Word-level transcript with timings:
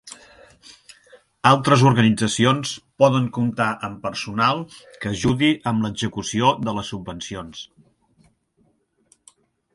Altres 1.49 1.83
organitzacions 1.89 2.71
poden 3.03 3.27
comptar 3.37 3.67
amb 3.89 4.01
personal 4.07 4.65
que 5.05 5.13
ajudi 5.13 5.51
amb 5.73 5.87
l'execució 5.89 6.51
de 6.67 6.77
les 6.81 6.91
subvencions. 6.97 7.63